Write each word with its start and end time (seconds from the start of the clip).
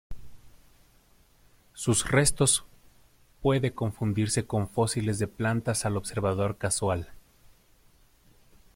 Sus 1.73 2.09
restos 2.09 2.65
puede 3.43 3.75
confundirse 3.75 4.47
con 4.47 4.67
fósiles 4.67 5.19
de 5.19 5.27
plantas 5.27 5.85
al 5.85 5.95
observador 5.95 6.57
casual. 6.57 7.11